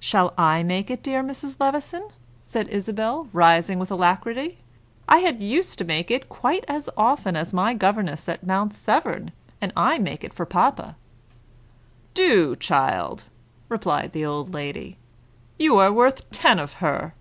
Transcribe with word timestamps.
"Shall 0.00 0.32
I 0.38 0.62
make 0.62 0.90
it, 0.90 1.02
dear 1.02 1.22
Mrs. 1.22 1.56
Levison?" 1.60 2.08
said 2.42 2.66
Isabel, 2.68 3.28
rising 3.34 3.78
with 3.78 3.90
alacrity. 3.90 4.56
"I 5.06 5.18
had 5.18 5.42
used 5.42 5.76
to 5.78 5.84
make 5.84 6.10
it 6.10 6.30
quite 6.30 6.64
as 6.66 6.88
often 6.96 7.36
as 7.36 7.52
my 7.52 7.74
governess 7.74 8.26
at 8.26 8.46
Mount 8.46 8.72
Severn, 8.72 9.32
and 9.60 9.74
I 9.76 9.98
make 9.98 10.24
it 10.24 10.32
for 10.32 10.46
papa." 10.46 10.96
"Do, 12.14 12.56
child," 12.58 13.24
replied 13.68 14.12
the 14.14 14.24
old 14.24 14.54
lady. 14.54 14.96
"You 15.58 15.76
are 15.76 15.92
worth 15.92 16.30
ten 16.30 16.58
of 16.58 16.72
her." 16.80 17.12